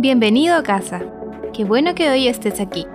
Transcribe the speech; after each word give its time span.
Bienvenido 0.00 0.54
a 0.54 0.62
casa. 0.62 1.00
Qué 1.52 1.64
bueno 1.64 1.96
que 1.96 2.08
hoy 2.08 2.28
estés 2.28 2.60
aquí. 2.60 2.86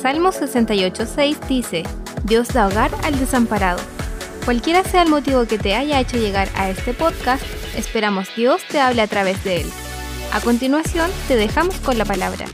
Salmo 0.00 0.28
68.6 0.28 1.48
dice, 1.48 1.82
Dios 2.22 2.46
da 2.54 2.68
hogar 2.68 2.92
al 3.02 3.18
desamparado. 3.18 3.80
Cualquiera 4.44 4.84
sea 4.84 5.02
el 5.02 5.08
motivo 5.08 5.46
que 5.46 5.58
te 5.58 5.74
haya 5.74 5.98
hecho 5.98 6.16
llegar 6.16 6.48
a 6.54 6.70
este 6.70 6.94
podcast, 6.94 7.42
esperamos 7.76 8.28
Dios 8.36 8.62
te 8.70 8.78
hable 8.78 9.02
a 9.02 9.08
través 9.08 9.42
de 9.42 9.62
él. 9.62 9.66
A 10.32 10.40
continuación, 10.40 11.10
te 11.26 11.34
dejamos 11.34 11.74
con 11.80 11.98
la 11.98 12.04
palabra. 12.04 12.46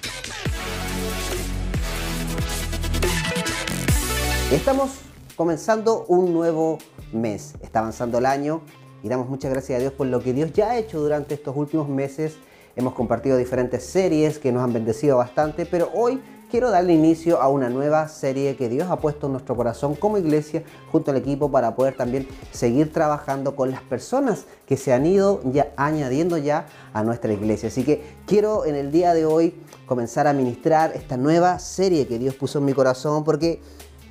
Estamos 4.50 4.92
comenzando 5.36 6.06
un 6.08 6.32
nuevo 6.32 6.78
mes. 7.12 7.52
Está 7.60 7.80
avanzando 7.80 8.16
el 8.16 8.24
año 8.24 8.62
y 9.02 9.10
damos 9.10 9.28
muchas 9.28 9.50
gracias 9.50 9.76
a 9.76 9.80
Dios 9.80 9.92
por 9.92 10.06
lo 10.06 10.22
que 10.22 10.32
Dios 10.32 10.54
ya 10.54 10.70
ha 10.70 10.78
hecho 10.78 11.00
durante 11.00 11.34
estos 11.34 11.54
últimos 11.54 11.86
meses 11.86 12.38
Hemos 12.76 12.94
compartido 12.94 13.36
diferentes 13.36 13.84
series 13.84 14.38
que 14.38 14.52
nos 14.52 14.62
han 14.62 14.72
bendecido 14.72 15.16
bastante, 15.16 15.66
pero 15.66 15.90
hoy 15.94 16.20
quiero 16.50 16.70
darle 16.70 16.92
inicio 16.92 17.40
a 17.40 17.48
una 17.48 17.68
nueva 17.68 18.08
serie 18.08 18.56
que 18.56 18.68
Dios 18.68 18.90
ha 18.90 18.96
puesto 19.00 19.26
en 19.26 19.32
nuestro 19.32 19.56
corazón 19.56 19.94
como 19.94 20.18
iglesia 20.18 20.62
junto 20.90 21.10
al 21.10 21.16
equipo 21.16 21.50
para 21.50 21.74
poder 21.74 21.96
también 21.96 22.26
seguir 22.50 22.92
trabajando 22.92 23.54
con 23.54 23.70
las 23.70 23.82
personas 23.82 24.46
que 24.66 24.76
se 24.76 24.92
han 24.92 25.06
ido 25.06 25.40
ya 25.44 25.72
añadiendo 25.76 26.38
ya 26.38 26.66
a 26.92 27.02
nuestra 27.02 27.32
iglesia. 27.32 27.68
Así 27.68 27.84
que 27.84 28.02
quiero 28.26 28.64
en 28.64 28.74
el 28.74 28.90
día 28.90 29.14
de 29.14 29.24
hoy 29.24 29.54
comenzar 29.86 30.26
a 30.26 30.32
ministrar 30.32 30.92
esta 30.94 31.16
nueva 31.16 31.58
serie 31.58 32.06
que 32.06 32.18
Dios 32.18 32.34
puso 32.34 32.58
en 32.58 32.64
mi 32.66 32.72
corazón 32.72 33.24
porque 33.24 33.60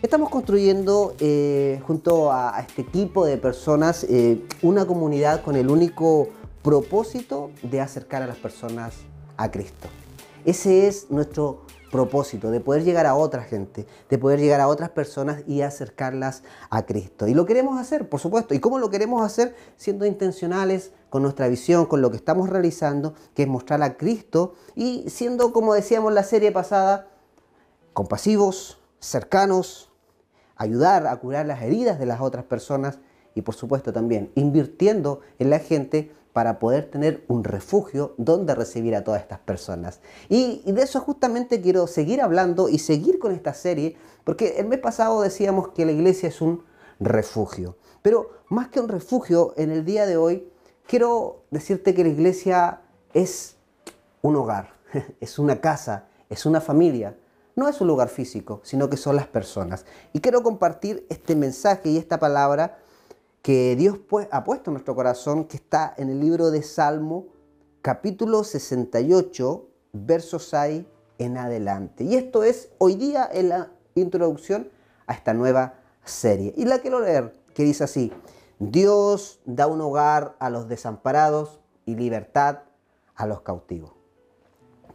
Estamos 0.02 0.30
construyendo 0.30 1.13
eh, 1.20 1.82
junto 1.85 2.32
a, 2.32 2.57
este 2.62 2.84
equipo 2.84 3.26
de 3.26 3.35
personas 3.35 4.05
eh, 4.05 4.41
una 4.62 4.85
comunidad 4.85 5.41
con 5.41 5.57
el 5.57 5.70
único 5.70 6.30
propósito 6.62 7.52
de 7.63 7.81
acercar 7.81 8.22
a 8.22 8.27
las 8.27 8.38
personas 8.38 8.95
a 9.38 9.52
Cristo. 9.52 9.88
Ese 10.45 10.88
es 10.88 11.09
nuestro 11.09 11.62
propósito, 11.90 12.52
de 12.52 12.59
poder 12.59 12.84
llegar 12.84 13.05
a 13.05 13.15
otra 13.15 13.43
gente, 13.43 13.88
de 14.10 14.18
poder 14.18 14.40
llegar 14.40 14.62
a 14.62 14.68
otras 14.68 14.90
personas 14.90 15.43
y 15.48 15.62
acercarlas 15.62 16.43
a 16.70 16.85
Cristo. 16.85 17.27
Y 17.27 17.34
lo 17.34 17.46
queremos 17.46 17.80
hacer, 17.80 18.10
por 18.10 18.20
supuesto. 18.20 18.54
¿Y 18.54 18.60
cómo 18.60 18.80
lo 18.80 18.90
queremos 18.90 19.24
hacer? 19.24 19.55
Siendo 19.76 20.05
intencionales 20.05 20.91
con 21.10 21.24
nuestra 21.24 21.48
visión, 21.48 21.85
con 21.85 22.02
lo 22.02 22.12
que 22.12 22.18
estamos 22.18 22.49
realizando, 22.49 23.15
que 23.34 23.43
es 23.43 23.48
mostrar 23.49 23.82
a 23.82 23.98
Cristo 23.98 24.54
y 24.76 25.10
siendo, 25.10 25.52
como 25.52 25.74
decíamos 25.74 26.13
la 26.13 26.24
serie 26.24 26.52
pasada, 26.52 27.07
compasivos, 27.93 28.80
cercanos, 28.99 29.91
ayudar 30.55 31.07
a 31.07 31.15
curar 31.18 31.46
las 31.46 31.62
heridas 31.62 31.99
de 31.99 32.05
las 32.05 32.21
otras 32.21 32.46
personas 32.46 32.99
y 33.34 33.41
por 33.41 33.55
supuesto 33.55 33.93
también 33.93 34.32
invirtiendo 34.35 35.21
en 35.40 35.49
la 35.49 35.60
gente 35.60 36.12
para 36.34 36.60
poder 36.60 36.90
tener 36.90 37.24
un 37.27 37.44
refugio 37.44 38.13
donde 38.18 38.55
recibir 38.55 38.96
a 38.96 39.04
todas 39.04 39.22
estas 39.22 39.40
personas. 39.40 39.99
Y, 40.30 40.62
de 40.71 40.82
eso 40.82 40.99
justamente 40.99 41.62
quiero 41.62 41.88
seguir 41.88 42.21
hablando 42.21 42.70
y 42.70 42.80
seguir 42.80 43.20
con 43.20 43.32
esta 43.34 43.54
serie, 43.54 43.98
porque 44.24 44.60
el 44.60 44.68
mes 44.68 44.80
pasado 44.80 45.21
decíamos 45.21 45.70
que 45.70 45.86
la 45.86 45.91
iglesia 45.91 46.30
es 46.30 46.41
un 46.41 46.63
refugio. 46.99 47.77
Pero 48.02 48.30
más 48.49 48.70
que 48.70 48.80
un 48.80 48.90
refugio, 48.90 49.54
en 49.58 49.71
el 49.71 49.86
día 49.86 50.05
de 50.05 50.18
hoy 50.18 50.48
quiero 50.88 51.44
decirte 51.52 51.94
que 51.94 52.04
la 52.04 52.10
iglesia 52.10 52.82
es 53.14 53.55
un 54.21 54.36
hogar, 54.36 54.74
es 55.20 55.40
una 55.40 55.60
casa, 55.62 56.05
es 56.30 56.46
una 56.46 56.62
familia. 56.62 57.18
No 57.55 57.68
es 57.68 57.82
un 57.82 57.88
lugar 57.88 58.08
físico, 58.08 58.62
sino 58.64 58.90
que 58.90 58.96
son 58.96 59.18
las 59.18 59.27
personas. 59.27 59.86
Y 60.14 60.21
quiero 60.21 60.43
compartir 60.43 61.05
este 61.10 61.36
mensaje 61.36 61.90
y 61.90 61.98
esta 61.98 62.18
palabra 62.18 62.77
que 63.41 63.76
Dios 63.76 63.98
pues, 63.98 64.28
ha 64.31 64.44
puesto 64.44 64.69
en 64.69 64.73
nuestro 64.73 64.95
corazón, 64.95 65.45
que 65.45 65.57
está 65.57 65.94
en 65.97 66.09
el 66.09 66.19
libro 66.19 66.51
de 66.51 66.62
Salmo, 66.62 67.28
capítulo 67.81 68.44
68, 68.44 69.68
versos 69.94 70.47
6 70.50 70.85
en 71.18 71.38
adelante. 71.38 72.03
Y 72.03 72.16
esto 72.16 72.44
es 72.44 72.69
hoy 72.78 72.96
día 72.96 73.29
en 73.31 73.50
la 73.50 73.72
introducción 73.96 74.69
a 75.07 75.13
esta 75.13 75.34
nueva 75.34 75.75
serie. 76.03 76.53
Y 76.57 76.66
la 76.66 76.79
quiero 76.79 77.00
leer, 77.00 77.34
que 77.53 77.64
dice 77.64 77.84
así, 77.84 78.12
Dios 78.59 79.40
da 79.46 79.68
un 79.68 79.81
hogar 79.81 80.35
a 80.40 80.50
los 80.50 80.68
desamparados 80.68 81.59
y 81.85 81.96
libertad 81.96 82.59
a 83.16 83.25
los 83.25 83.41
cautivos. 83.41 83.94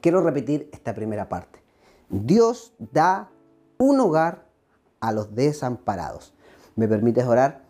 Quiero 0.00 0.20
repetir 0.20 0.68
esta 0.72 0.94
primera 0.94 1.28
parte. 1.28 1.62
Dios 2.10 2.74
da 2.78 3.30
un 3.78 4.00
hogar 4.00 4.46
a 5.00 5.12
los 5.12 5.34
desamparados. 5.34 6.34
¿Me 6.76 6.88
permites 6.88 7.24
orar? 7.24 7.63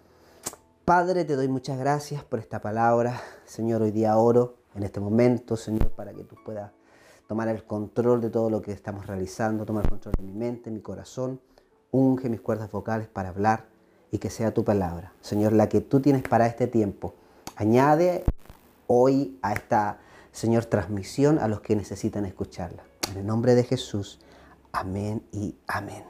Padre, 0.84 1.24
te 1.24 1.34
doy 1.34 1.48
muchas 1.48 1.78
gracias 1.78 2.24
por 2.24 2.40
esta 2.40 2.60
palabra. 2.60 3.18
Señor, 3.46 3.80
hoy 3.80 3.90
día 3.90 4.18
oro 4.18 4.56
en 4.74 4.82
este 4.82 5.00
momento, 5.00 5.56
Señor, 5.56 5.88
para 5.92 6.12
que 6.12 6.24
tú 6.24 6.36
puedas 6.44 6.72
tomar 7.26 7.48
el 7.48 7.64
control 7.64 8.20
de 8.20 8.28
todo 8.28 8.50
lo 8.50 8.60
que 8.60 8.72
estamos 8.72 9.06
realizando, 9.06 9.64
tomar 9.64 9.84
el 9.84 9.90
control 9.90 10.14
de 10.18 10.24
mi 10.24 10.34
mente, 10.34 10.70
mi 10.70 10.82
corazón. 10.82 11.40
Unge 11.90 12.28
mis 12.28 12.42
cuerdas 12.42 12.70
vocales 12.70 13.08
para 13.08 13.30
hablar 13.30 13.64
y 14.10 14.18
que 14.18 14.28
sea 14.28 14.52
tu 14.52 14.62
palabra. 14.62 15.14
Señor, 15.22 15.54
la 15.54 15.70
que 15.70 15.80
tú 15.80 16.00
tienes 16.00 16.22
para 16.22 16.46
este 16.46 16.66
tiempo. 16.66 17.14
Añade 17.56 18.22
hoy 18.86 19.38
a 19.40 19.54
esta, 19.54 20.00
Señor, 20.32 20.66
transmisión 20.66 21.38
a 21.38 21.48
los 21.48 21.62
que 21.62 21.76
necesitan 21.76 22.26
escucharla. 22.26 22.84
En 23.10 23.16
el 23.20 23.26
nombre 23.26 23.54
de 23.54 23.64
Jesús. 23.64 24.20
Amén 24.70 25.24
y 25.32 25.56
amén. 25.66 26.04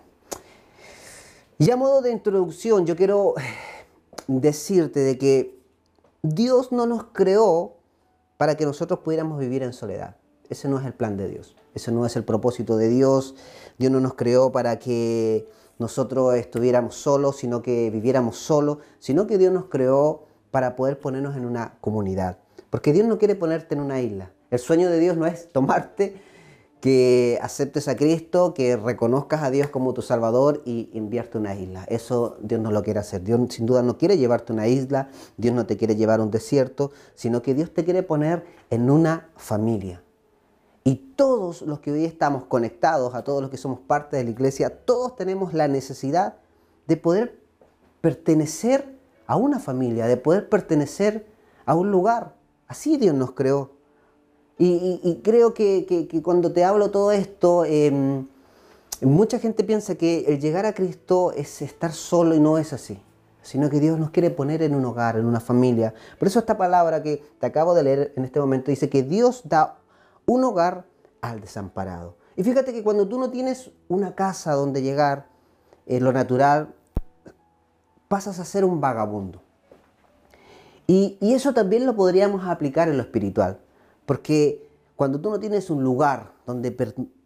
Y 1.58 1.70
a 1.70 1.76
modo 1.76 2.02
de 2.02 2.10
introducción, 2.10 2.84
yo 2.84 2.96
quiero 2.96 3.34
decirte 4.26 5.00
de 5.00 5.18
que 5.18 5.58
Dios 6.22 6.72
no 6.72 6.86
nos 6.86 7.04
creó 7.12 7.76
para 8.36 8.56
que 8.56 8.64
nosotros 8.64 9.00
pudiéramos 9.00 9.38
vivir 9.38 9.62
en 9.62 9.72
soledad. 9.72 10.16
Ese 10.48 10.68
no 10.68 10.78
es 10.78 10.86
el 10.86 10.94
plan 10.94 11.16
de 11.16 11.28
Dios. 11.28 11.56
Ese 11.74 11.92
no 11.92 12.06
es 12.06 12.16
el 12.16 12.24
propósito 12.24 12.76
de 12.76 12.88
Dios. 12.88 13.34
Dios 13.78 13.90
no 13.90 14.00
nos 14.00 14.14
creó 14.14 14.52
para 14.52 14.78
que 14.78 15.48
nosotros 15.78 16.34
estuviéramos 16.34 16.94
solos, 16.94 17.36
sino 17.36 17.62
que 17.62 17.90
viviéramos 17.90 18.36
solos, 18.36 18.78
sino 18.98 19.26
que 19.26 19.38
Dios 19.38 19.52
nos 19.52 19.66
creó 19.66 20.26
para 20.50 20.76
poder 20.76 20.98
ponernos 20.98 21.36
en 21.36 21.46
una 21.46 21.78
comunidad. 21.80 22.38
Porque 22.70 22.92
Dios 22.92 23.08
no 23.08 23.18
quiere 23.18 23.34
ponerte 23.34 23.74
en 23.74 23.80
una 23.80 24.00
isla. 24.00 24.30
El 24.50 24.58
sueño 24.58 24.88
de 24.88 24.98
Dios 25.00 25.16
no 25.16 25.26
es 25.26 25.50
tomarte 25.50 26.20
que 26.84 27.38
aceptes 27.40 27.88
a 27.88 27.96
Cristo, 27.96 28.52
que 28.52 28.76
reconozcas 28.76 29.42
a 29.42 29.50
Dios 29.50 29.70
como 29.70 29.94
tu 29.94 30.02
Salvador 30.02 30.60
y 30.66 30.90
invierte 30.92 31.38
una 31.38 31.54
isla. 31.54 31.86
Eso 31.88 32.36
Dios 32.42 32.60
no 32.60 32.70
lo 32.70 32.82
quiere 32.82 33.00
hacer. 33.00 33.24
Dios 33.24 33.40
sin 33.48 33.64
duda 33.64 33.82
no 33.82 33.96
quiere 33.96 34.18
llevarte 34.18 34.52
a 34.52 34.56
una 34.56 34.68
isla, 34.68 35.08
Dios 35.38 35.54
no 35.54 35.64
te 35.64 35.78
quiere 35.78 35.96
llevar 35.96 36.20
a 36.20 36.24
un 36.24 36.30
desierto, 36.30 36.92
sino 37.14 37.40
que 37.40 37.54
Dios 37.54 37.72
te 37.72 37.86
quiere 37.86 38.02
poner 38.02 38.44
en 38.68 38.90
una 38.90 39.30
familia. 39.34 40.02
Y 40.84 40.96
todos 41.16 41.62
los 41.62 41.80
que 41.80 41.90
hoy 41.90 42.04
estamos 42.04 42.44
conectados, 42.44 43.14
a 43.14 43.24
todos 43.24 43.40
los 43.40 43.50
que 43.50 43.56
somos 43.56 43.80
parte 43.80 44.18
de 44.18 44.24
la 44.24 44.30
iglesia, 44.32 44.84
todos 44.84 45.16
tenemos 45.16 45.54
la 45.54 45.68
necesidad 45.68 46.36
de 46.86 46.98
poder 46.98 47.40
pertenecer 48.02 48.98
a 49.26 49.36
una 49.36 49.58
familia, 49.58 50.06
de 50.06 50.18
poder 50.18 50.50
pertenecer 50.50 51.26
a 51.64 51.76
un 51.76 51.90
lugar. 51.90 52.34
Así 52.68 52.98
Dios 52.98 53.14
nos 53.14 53.32
creó. 53.32 53.70
Y, 54.58 55.20
creo 55.24 55.52
que, 55.52 56.08
cuando 56.22 56.52
te 56.52 56.64
hablo 56.64 56.90
todo 56.90 57.10
esto, 57.10 57.64
em, 57.64 58.26
mucha 59.00 59.38
gente 59.38 59.64
piensa 59.64 59.96
que 59.96 60.26
el 60.28 60.40
llegar 60.40 60.64
a 60.64 60.74
Cristo 60.74 61.32
es 61.32 61.60
estar 61.60 61.92
solo 61.92 62.34
y 62.34 62.40
no 62.40 62.58
es 62.58 62.72
así, 62.72 63.00
sino 63.42 63.68
que 63.68 63.80
Dios 63.80 63.98
nos 63.98 64.10
quiere 64.10 64.30
poner 64.30 64.62
en 64.62 64.76
un 64.76 64.84
hogar, 64.84 65.16
en 65.16 65.26
una 65.26 65.40
familia. 65.40 65.92
Por 66.18 66.28
eso 66.28 66.38
esta 66.38 66.56
palabra 66.56 67.02
que 67.02 67.22
te 67.40 67.46
acabo 67.46 67.74
de 67.74 67.82
leer 67.82 68.12
en 68.16 68.24
este 68.24 68.38
momento 68.38 68.70
dice 68.70 68.88
que 68.88 69.02
Dios 69.02 69.42
da 69.44 69.78
un 70.24 70.44
hogar 70.44 70.84
al 71.20 71.40
desamparado. 71.40 72.16
Y 72.36 72.44
fíjate 72.44 72.72
que 72.72 72.84
cuando 72.84 73.08
tú 73.08 73.18
no 73.18 73.30
tienes 73.30 73.72
una 73.88 74.14
casa 74.14 74.52
donde 74.52 74.82
llegar, 74.82 75.26
lo 75.86 76.12
natural, 76.12 76.74
pasas 78.06 78.38
a 78.38 78.44
ser 78.44 78.64
un 78.64 78.80
vagabundo. 78.80 79.40
y 80.86 81.16
eso 81.20 81.54
también 81.54 81.86
lo 81.86 81.96
podríamos 81.96 82.46
aplicar 82.46 82.88
en 82.88 82.98
lo 82.98 83.02
espiritual. 83.02 83.58
Porque 84.06 84.68
cuando 84.96 85.20
tú 85.20 85.30
no 85.30 85.40
tienes 85.40 85.70
un 85.70 85.82
lugar 85.82 86.32
donde 86.46 86.70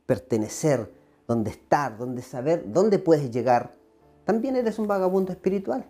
pertenecer, 0.06 0.92
donde 1.26 1.50
estar, 1.50 1.98
donde 1.98 2.22
saber 2.22 2.72
dónde 2.72 2.98
puedes 2.98 3.30
llegar, 3.30 3.74
también 4.24 4.56
eres 4.56 4.78
un 4.78 4.86
vagabundo 4.86 5.32
espiritual. 5.32 5.86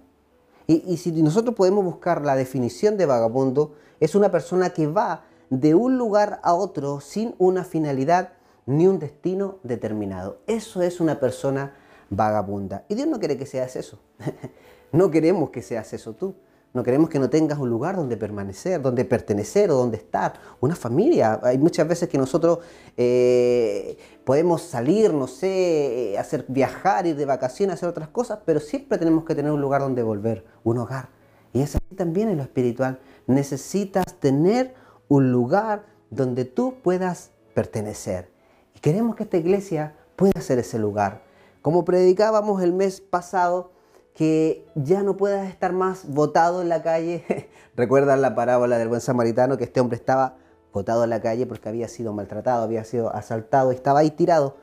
Y, 0.67 0.99
si 0.99 1.11
nosotros 1.23 1.55
podemos 1.55 1.83
buscar 1.83 2.23
la 2.27 2.37
definición 2.37 2.99
de 2.99 3.07
vagabundo, 3.07 3.73
es 4.01 4.15
una 4.15 4.31
persona 4.31 4.71
que 4.71 4.87
va 4.87 5.25
de 5.49 5.75
un 5.75 5.97
lugar 5.97 6.41
a 6.43 6.53
otro 6.53 7.01
sin 7.01 7.35
una 7.39 7.65
finalidad 7.65 8.35
ni 8.67 8.87
un 8.87 8.99
destino 8.99 9.61
determinado. 9.63 10.41
Eso 10.47 10.83
es 10.83 11.01
una 11.01 11.21
persona 11.21 11.75
vagabunda. 12.11 12.85
Y 12.89 12.97
Dios 12.97 13.09
no 13.09 13.19
quiere 13.19 13.39
que 13.39 13.47
seas 13.47 13.77
eso. 13.77 13.99
no 14.93 15.11
queremos 15.11 15.49
que 15.49 15.63
seas 15.63 15.91
eso 15.95 16.13
tú. 16.13 16.35
No 16.79 16.85
queremos 16.85 17.11
que 17.11 17.19
no 17.19 17.29
tengas 17.29 17.59
un 17.59 17.69
lugar 17.69 17.97
donde 17.97 18.17
permanecer, 18.17 18.81
donde 18.81 19.05
pertenecer 19.05 19.69
o 19.73 19.75
donde 19.75 19.97
estar. 19.97 20.35
Una 20.61 20.77
familia. 20.77 21.41
Hay 21.43 21.59
muchas 21.59 21.89
veces 21.89 22.09
que 22.09 22.17
nosotros 22.17 22.61
eh, 22.97 23.99
podemos 24.23 24.63
salir, 24.63 25.13
no 25.13 25.27
sé, 25.27 26.13
eh, 26.13 26.19
hacer 26.19 26.45
viajar, 26.47 27.05
ir 27.05 27.17
de 27.17 27.25
vacaciones, 27.25 27.75
hacer 27.75 27.89
otras 27.89 28.11
cosas, 28.11 28.39
pero 28.45 28.61
siempre 28.61 28.97
tenemos 28.97 29.25
que 29.25 29.35
tener 29.35 29.51
un 29.51 29.61
lugar 29.61 29.81
donde 29.81 30.05
volver, 30.05 30.45
un 30.63 30.79
hogar. 30.79 31.09
Y 31.53 31.63
es 31.63 31.75
así 31.75 31.97
también 31.97 32.29
en 32.29 32.37
lo 32.37 32.45
espiritual. 32.45 33.01
Necesitas 33.27 34.15
tener 34.21 34.73
un 35.09 35.33
lugar 35.33 35.85
donde 36.11 36.45
tú 36.45 36.77
puedas 36.81 37.33
pertenecer. 37.55 38.31
Y 38.77 38.79
queremos 38.79 39.17
que 39.17 39.25
esta 39.25 39.37
iglesia 39.37 39.97
pueda 40.15 40.41
ser 40.41 40.61
ese 40.61 40.79
lugar. 40.79 41.23
Como 41.61 41.85
predicábamos 41.85 42.63
el 42.63 42.73
mes 42.73 43.01
pasado, 43.01 43.73
que 44.19 44.67
ya 44.75 45.05
no 45.05 45.17
puedas 45.17 45.49
estar 45.49 45.73
más 45.73 46.13
botado 46.13 46.61
en 46.61 46.69
la 46.69 46.83
calle. 46.83 47.49
Recuerdan 47.77 48.21
la 48.21 48.35
parábola 48.35 48.77
del 48.77 48.89
buen 48.89 49.01
samaritano, 49.01 49.57
que 49.57 49.63
este 49.63 49.79
hombre 49.79 49.95
estaba 49.95 50.35
botado 50.73 51.05
en 51.05 51.11
la 51.11 51.23
calle 51.23 51.47
porque 51.47 51.69
había 51.69 51.87
sido 51.87 52.13
maltratado, 52.13 52.65
había 52.65 52.83
sido 52.83 53.15
asaltado, 53.15 53.71
estaba 53.71 54.01
ahí 54.01 54.11
tirado. 54.11 54.57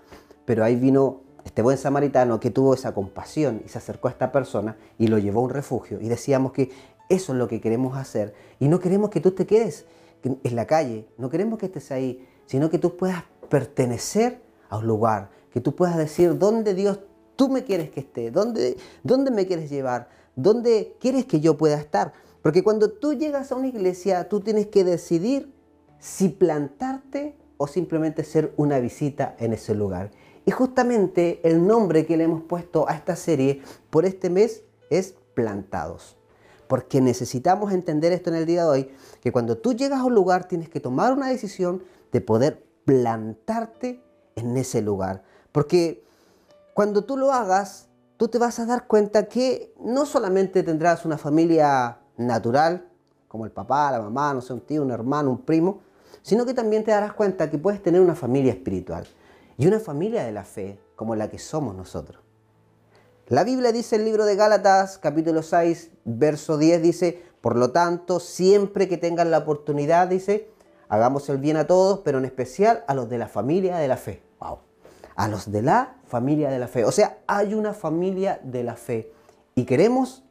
Pero 0.44 0.66
ahí 0.66 0.76
vino 0.76 1.22
este 1.46 1.62
buen 1.62 1.78
samaritano 1.78 2.42
que 2.42 2.52
tuvo 2.52 2.74
esa 2.74 2.94
compasión 2.94 3.62
y 3.66 3.70
se 3.70 3.78
acercó 3.78 4.10
a 4.10 4.12
esta 4.12 4.34
persona 4.34 4.76
y 4.98 5.08
lo 5.08 5.20
llevó 5.20 5.40
a 5.40 5.44
un 5.44 5.52
refugio. 5.52 6.02
Y 6.02 6.10
decíamos 6.10 6.52
que 6.52 6.72
eso 7.08 7.32
es 7.32 7.40
lo 7.40 7.48
que 7.48 7.62
queremos 7.62 7.96
hacer. 7.96 8.34
Y 8.60 8.68
no 8.68 8.82
queremos 8.82 9.10
que 9.10 9.22
tú 9.22 9.32
te 9.32 9.46
quedes 9.46 9.86
en 10.22 10.56
la 10.58 10.68
calle, 10.68 11.08
no 11.18 11.30
queremos 11.30 11.60
que 11.60 11.68
estés 11.68 11.94
ahí, 11.94 12.28
sino 12.46 12.70
que 12.70 12.78
tú 12.78 12.98
puedas 12.98 13.24
pertenecer 13.48 14.42
a 14.68 14.80
un 14.80 14.88
lugar, 14.88 15.30
que 15.54 15.62
tú 15.62 15.74
puedas 15.78 15.96
decir 15.96 16.38
dónde 16.38 16.74
Dios 16.74 17.00
tú 17.36 17.50
me 17.50 17.64
quieres 17.64 17.90
que 17.90 18.02
esté, 18.02 18.32
dónde, 18.32 18.78
dónde 19.04 19.32
me 19.32 19.46
quieres 19.46 19.70
llevar, 19.70 20.10
dónde 20.36 20.96
quieres 21.00 21.26
que 21.26 21.40
yo 21.40 21.58
pueda 21.58 21.78
estar. 21.78 22.14
Porque 22.42 22.64
cuando 22.64 22.92
tú 22.92 23.14
llegas 23.14 23.52
a 23.52 23.56
una 23.56 23.68
iglesia, 23.68 24.30
tú 24.30 24.40
tienes 24.40 24.68
que 24.68 24.84
decidir 24.84 25.52
si 26.00 26.30
plantarte 26.30 27.36
o 27.58 27.68
simplemente 27.68 28.24
ser 28.24 28.54
una 28.58 28.80
visita 28.80 29.36
en 29.40 29.54
ese 29.54 29.74
lugar. 29.74 30.12
Y 30.46 30.52
justamente 30.52 31.42
el 31.44 31.66
nombre 31.66 32.06
que 32.06 32.18
le 32.18 32.26
hemos 32.26 32.44
puesto 32.44 32.88
a 32.88 32.94
esta 32.94 33.16
serie 33.16 33.62
por 33.90 34.06
este 34.06 34.30
mes 34.30 34.64
es 34.90 35.16
Plantados. 35.34 36.16
Porque 36.68 37.02
necesitamos 37.02 37.74
entender 37.74 38.14
esto 38.14 38.30
en 38.30 38.38
el 38.38 38.46
día 38.46 38.64
de 38.64 38.70
hoy, 38.70 38.92
que 39.22 39.32
cuando 39.32 39.58
tú 39.58 39.74
llegas 39.74 40.00
a 40.00 40.06
un 40.06 40.16
lugar 40.16 40.48
tienes 40.48 40.70
que 40.70 40.80
tomar 40.80 41.12
una 41.12 41.28
decisión 41.28 41.84
de 42.12 42.22
poder 42.22 42.64
plantarte 42.86 44.02
en 44.36 44.56
ese 44.56 44.82
lugar. 44.82 45.24
Porque 45.52 46.05
cuando 46.76 47.06
tú 47.06 47.16
lo 47.16 47.32
hagas, 47.32 47.88
tú 48.18 48.28
te 48.28 48.38
vas 48.38 48.60
a 48.60 48.66
dar 48.66 48.86
cuenta 48.86 49.28
que 49.30 49.74
no 49.80 50.06
solamente 50.06 50.62
tendrás 50.62 51.06
una 51.06 51.18
familia 51.18 52.00
natural, 52.18 52.90
como 53.30 53.46
el 53.46 53.52
papá, 53.52 53.92
la 53.92 54.02
mamá, 54.02 54.34
no 54.34 54.42
sé, 54.42 54.52
un 54.52 54.60
tío, 54.60 54.82
un 54.82 54.92
hermano, 54.92 55.30
un 55.30 55.46
primo, 55.46 55.80
sino 56.22 56.46
que 56.46 56.54
también 56.54 56.84
te 56.84 56.92
darás 56.92 57.14
cuenta 57.14 57.50
que 57.50 57.58
puedes 57.58 57.82
tener 57.82 58.02
una 58.02 58.14
familia 58.14 58.52
espiritual 58.52 59.08
y 59.58 59.68
una 59.68 59.80
familia 59.80 60.26
de 60.26 60.34
la 60.34 60.44
fe 60.44 60.78
como 60.98 61.16
la 61.16 61.30
que 61.30 61.40
somos 61.40 61.74
nosotros. 61.74 62.22
La 63.28 63.46
Biblia 63.46 63.72
dice 63.72 63.96
en 63.96 64.02
el 64.02 64.08
libro 64.08 64.26
de 64.26 64.36
Gálatas, 64.36 64.98
capítulo 64.98 65.44
6, 65.44 65.92
verso 66.04 66.58
10, 66.58 66.82
dice, 66.82 67.24
por 67.40 67.56
lo 67.56 67.72
tanto, 67.72 68.20
siempre 68.20 68.90
que 68.90 68.98
tengan 68.98 69.32
la 69.32 69.38
oportunidad, 69.38 70.10
dice, 70.10 70.52
hagamos 70.90 71.30
el 71.30 71.38
bien 71.38 71.56
a 71.56 71.68
todos, 71.68 72.02
pero 72.04 72.18
en 72.18 72.26
especial 72.26 72.84
a 72.90 72.94
los 72.94 73.10
de 73.10 73.18
la 73.18 73.30
familia 73.30 73.78
de 73.78 73.88
la 73.88 73.96
fe. 73.96 74.24
Wow. 74.42 74.75
A 75.16 75.28
los 75.28 75.52
de 75.52 75.62
la 75.62 75.96
familia 76.06 76.50
de 76.50 76.60
la 76.60 76.68
fe. 76.68 76.86
O 76.86 76.92
sea, 76.92 77.20
hay 77.28 77.54
una 77.54 77.74
familia 77.74 78.40
de 78.44 78.64
la 78.64 78.76
fe 78.76 79.12
y 79.56 79.64
queremos 79.66 80.24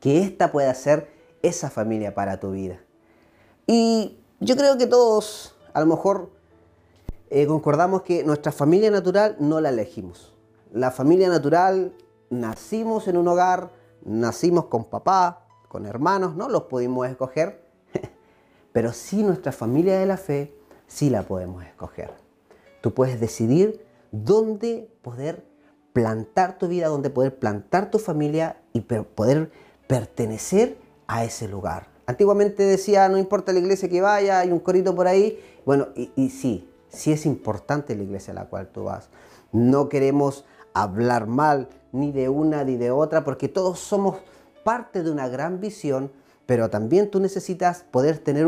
que 0.00 0.22
esta 0.22 0.52
pueda 0.52 0.72
ser 0.74 1.10
esa 1.42 1.70
familia 1.70 2.14
para 2.14 2.38
tu 2.38 2.52
vida. 2.52 2.80
Y 3.66 4.18
yo 4.40 4.56
creo 4.56 4.76
que 4.76 4.86
todos 4.86 5.54
a 5.72 5.80
lo 5.80 5.86
mejor 5.86 6.30
eh, 7.30 7.46
concordamos 7.46 8.02
que 8.02 8.22
nuestra 8.24 8.52
familia 8.52 8.90
natural 8.90 9.36
no 9.40 9.60
la 9.60 9.70
elegimos. 9.70 10.34
La 10.72 10.90
familia 10.90 11.28
natural, 11.28 11.92
nacimos 12.30 13.08
en 13.08 13.16
un 13.16 13.28
hogar, 13.28 13.70
nacimos 14.04 14.66
con 14.66 14.84
papá, 14.84 15.46
con 15.68 15.86
hermanos, 15.86 16.36
no 16.36 16.48
los 16.48 16.64
pudimos 16.64 17.08
escoger, 17.08 17.64
pero 18.72 18.92
sí 18.92 19.22
nuestra 19.22 19.52
familia 19.52 19.98
de 19.98 20.06
la 20.06 20.16
fe, 20.16 20.54
sí 20.86 21.10
la 21.10 21.22
podemos 21.22 21.64
escoger. 21.64 22.12
Tú 22.80 22.94
puedes 22.94 23.18
decidir 23.18 23.84
dónde 24.22 24.88
poder 25.02 25.44
plantar 25.92 26.56
tu 26.58 26.68
vida, 26.68 26.88
dónde 26.88 27.10
poder 27.10 27.36
plantar 27.38 27.90
tu 27.90 27.98
familia 27.98 28.56
y 28.72 28.80
poder 28.80 29.50
pertenecer 29.88 30.76
a 31.06 31.24
ese 31.24 31.48
lugar. 31.48 31.88
Antiguamente 32.06 32.62
decía, 32.62 33.08
no 33.08 33.18
importa 33.18 33.52
la 33.52 33.58
iglesia 33.58 33.88
que 33.88 34.00
vaya, 34.00 34.40
hay 34.40 34.52
un 34.52 34.60
corito 34.60 34.94
por 34.94 35.08
ahí. 35.08 35.38
Bueno, 35.64 35.88
y, 35.94 36.30
sí, 36.30 36.68
sí 36.88 37.12
es 37.12 37.26
importante 37.26 37.96
la 37.96 38.02
iglesia 38.02 38.32
a 38.32 38.34
la 38.34 38.44
cual 38.46 38.68
tú 38.68 38.84
vas. 38.84 39.08
No 39.52 39.88
queremos 39.88 40.44
hablar 40.74 41.26
mal 41.26 41.68
ni 41.92 42.12
de 42.12 42.28
una 42.28 42.62
ni 42.64 42.76
de 42.76 42.90
otra, 42.90 43.24
porque 43.24 43.48
todos 43.48 43.78
somos 43.80 44.16
parte 44.64 45.02
de 45.02 45.10
una 45.10 45.28
gran 45.28 45.60
visión, 45.60 46.10
pero 46.46 46.70
también 46.70 47.10
tú 47.10 47.20
necesitas 47.20 47.84
poder 47.90 48.18
tener 48.18 48.46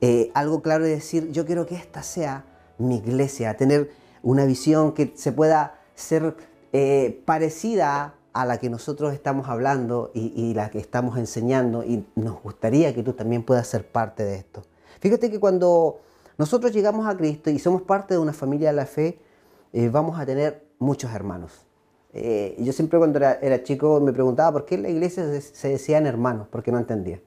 eh, 0.00 0.30
algo 0.34 0.62
claro 0.62 0.86
y 0.86 0.90
decir, 0.90 1.30
yo 1.30 1.46
quiero 1.46 1.66
que 1.66 1.76
esta 1.76 2.02
sea 2.02 2.44
mi 2.78 2.96
iglesia, 2.96 3.56
tener 3.56 4.01
una 4.22 4.44
visión 4.44 4.92
que 4.92 5.12
se 5.16 5.32
pueda 5.32 5.80
ser 5.94 6.36
eh, 6.72 7.22
parecida 7.24 8.14
a 8.32 8.46
la 8.46 8.58
que 8.58 8.70
nosotros 8.70 9.12
estamos 9.12 9.48
hablando 9.48 10.10
y, 10.14 10.54
la 10.54 10.70
que 10.70 10.78
estamos 10.78 11.18
enseñando 11.18 11.84
y 11.84 12.06
nos 12.14 12.42
gustaría 12.42 12.94
que 12.94 13.02
tú 13.02 13.12
también 13.12 13.42
puedas 13.42 13.66
ser 13.66 13.86
parte 13.86 14.24
de 14.24 14.36
esto. 14.36 14.62
Fíjate 15.00 15.30
que 15.30 15.38
cuando 15.38 16.00
nosotros 16.38 16.72
llegamos 16.72 17.06
a 17.06 17.16
Cristo 17.16 17.50
y 17.50 17.58
somos 17.58 17.82
parte 17.82 18.14
de 18.14 18.18
una 18.18 18.32
familia 18.32 18.70
de 18.70 18.76
la 18.76 18.86
fe, 18.86 19.18
eh, 19.72 19.90
vamos 19.90 20.18
a 20.18 20.24
tener 20.24 20.64
muchos 20.78 21.12
hermanos. 21.12 21.66
Eh, 22.14 22.56
yo 22.58 22.72
siempre 22.72 22.98
cuando 22.98 23.18
era, 23.18 23.62
chico 23.62 24.00
me 24.00 24.12
preguntaba 24.12 24.52
por 24.52 24.64
qué 24.64 24.76
en 24.76 24.82
la 24.82 24.88
iglesia 24.88 25.24
se, 25.40 25.68
decían 25.68 26.06
hermanos, 26.06 26.48
porque 26.50 26.72
no 26.72 26.78
entendía. 26.78 27.20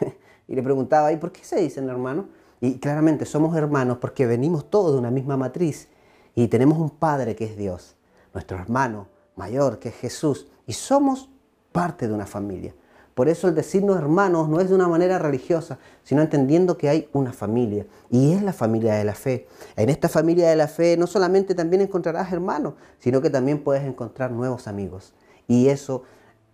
y 0.48 0.54
le 0.54 0.62
preguntaba, 0.62 1.12
¿y 1.12 1.16
por 1.16 1.32
qué 1.32 1.42
se 1.42 1.60
dicen 1.60 1.88
hermanos? 1.88 2.26
Y 2.60 2.78
claramente 2.78 3.24
somos 3.24 3.56
hermanos 3.56 3.98
porque 3.98 4.26
venimos 4.26 4.70
todos 4.70 4.92
de 4.92 4.98
una 4.98 5.10
misma 5.10 5.36
matriz 5.36 5.88
y 6.34 6.48
tenemos 6.48 6.78
un 6.78 6.90
Padre 6.90 7.36
que 7.36 7.44
es 7.44 7.56
Dios, 7.56 7.96
nuestro 8.32 8.58
hermano 8.58 9.08
mayor 9.36 9.78
que 9.78 9.88
es 9.90 9.94
Jesús, 9.96 10.48
y 10.66 10.72
somos 10.72 11.28
parte 11.72 12.06
de 12.06 12.14
una 12.14 12.26
familia. 12.26 12.74
Por 13.14 13.28
eso 13.28 13.48
el 13.48 13.54
decirnos 13.54 13.98
hermanos 13.98 14.48
no 14.48 14.60
es 14.60 14.70
de 14.70 14.74
una 14.74 14.88
manera 14.88 15.18
religiosa, 15.18 15.78
sino 16.02 16.22
entendiendo 16.22 16.78
que 16.78 16.88
hay 16.88 17.08
una 17.12 17.32
familia 17.32 17.86
y 18.10 18.32
es 18.32 18.42
la 18.42 18.54
familia 18.54 18.94
de 18.94 19.04
la 19.04 19.14
fe. 19.14 19.46
En 19.76 19.90
esta 19.90 20.08
familia 20.08 20.48
de 20.48 20.56
la 20.56 20.66
fe 20.66 20.96
no 20.96 21.06
solamente 21.06 21.54
también 21.54 21.82
encontrarás 21.82 22.32
hermanos, 22.32 22.74
sino 22.98 23.20
que 23.20 23.28
también 23.28 23.62
puedes 23.62 23.84
encontrar 23.84 24.30
nuevos 24.30 24.66
amigos. 24.66 25.12
Y 25.46 25.68
eso 25.68 26.04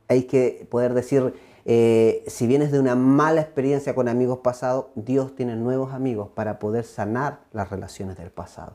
hay 0.08 0.24
que 0.24 0.66
poder 0.68 0.94
decir, 0.94 1.32
eh, 1.64 2.24
si 2.26 2.48
vienes 2.48 2.72
de 2.72 2.80
una 2.80 2.96
mala 2.96 3.40
experiencia 3.40 3.94
con 3.94 4.08
amigos 4.08 4.38
pasados, 4.38 4.86
Dios 4.96 5.36
tiene 5.36 5.54
nuevos 5.54 5.92
amigos 5.92 6.28
para 6.34 6.58
poder 6.58 6.84
sanar 6.84 7.40
las 7.52 7.70
relaciones 7.70 8.16
del 8.16 8.30
pasado. 8.30 8.74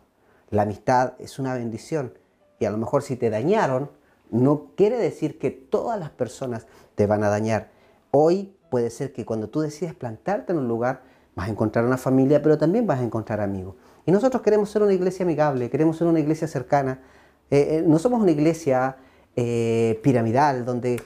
La 0.54 0.62
amistad 0.62 1.14
es 1.18 1.40
una 1.40 1.56
bendición 1.56 2.14
y 2.60 2.66
a 2.66 2.70
lo 2.70 2.78
mejor 2.78 3.02
si 3.02 3.16
te 3.16 3.32
dañaron, 3.32 3.90
no 4.30 4.68
quiere 4.78 4.98
decir 4.98 5.40
que 5.40 5.50
todas 5.50 6.00
las 6.00 6.12
personas 6.12 6.68
te 6.94 7.08
van 7.08 7.24
a 7.24 7.30
dañar. 7.30 7.72
Hoy 8.12 8.56
puede 8.70 8.92
ser 8.92 9.14
que 9.14 9.26
cuando 9.26 9.50
tú 9.50 9.62
decides 9.62 9.96
plantarte 9.96 10.54
en 10.54 10.60
un 10.60 10.68
lugar, 10.68 11.02
vas 11.36 11.48
a 11.48 11.52
encontrar 11.52 11.86
una 11.86 11.98
familia, 11.98 12.40
pero 12.44 12.60
también 12.60 12.86
vas 12.86 13.00
a 13.00 13.04
encontrar 13.04 13.42
amigos. 13.42 13.74
Y 14.06 14.12
nosotros 14.12 14.44
queremos 14.44 14.70
ser 14.70 14.84
una 14.84 14.94
iglesia 14.94 15.24
amigable, 15.24 15.72
queremos 15.72 15.98
ser 15.98 16.06
una 16.06 16.20
iglesia 16.20 16.48
cercana. 16.48 17.00
Eh, 17.50 17.80
eh, 17.80 17.84
no 17.88 17.98
somos 17.98 18.22
una 18.22 18.30
iglesia 18.30 18.98
eh, 19.36 20.00
piramidal 20.04 20.66
donde 20.66 21.02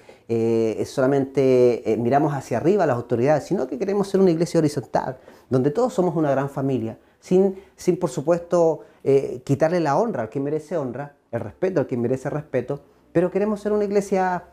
solamente 0.85 1.95
miramos 1.97 2.33
hacia 2.33 2.57
arriba 2.57 2.83
a 2.83 2.87
las 2.87 2.97
autoridades, 2.97 3.45
sino 3.45 3.65
que 3.65 3.79
queremos 3.79 4.09
ser 4.09 4.19
una 4.19 4.31
iglesia 4.31 4.57
horizontal, 4.57 5.19
donde 5.49 5.71
todos 5.71 5.93
somos 5.93 6.17
una 6.17 6.31
gran 6.31 6.49
familia, 6.49 6.97
sin, 7.21 7.55
sin 7.77 7.97
por 7.97 8.09
supuesto 8.09 8.81
eh, 9.09 9.41
quitarle 9.45 9.79
la 9.79 9.97
honra 9.97 10.23
al 10.23 10.29
que 10.29 10.41
merece 10.41 10.75
honra, 10.75 11.15
el 11.31 11.39
respeto 11.39 11.79
al 11.79 11.87
que 11.87 11.95
merece 11.95 12.29
respeto, 12.29 12.81
pero 13.13 13.31
queremos 13.31 13.61
ser 13.61 13.71
una 13.71 13.85
iglesia 13.85 14.43